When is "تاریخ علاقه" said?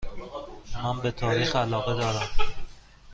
1.11-1.93